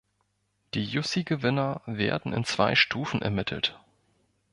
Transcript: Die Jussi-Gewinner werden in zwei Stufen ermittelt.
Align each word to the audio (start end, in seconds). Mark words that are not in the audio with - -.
Die 0.73 0.83
Jussi-Gewinner 0.83 1.83
werden 1.85 2.33
in 2.33 2.43
zwei 2.43 2.73
Stufen 2.73 3.21
ermittelt. 3.21 3.79